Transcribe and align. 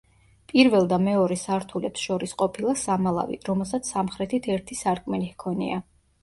პირველ 0.51 0.87
და 0.93 0.97
მეორე 1.07 1.35
სართულებს 1.41 2.05
შორის 2.05 2.33
ყოფილა 2.39 2.73
სამალავი, 2.85 3.37
რომელსაც 3.51 3.91
სამხრეთით 3.93 4.49
ერთი 4.57 4.79
სარკმელი 4.81 5.31
ჰქონია. 5.37 5.79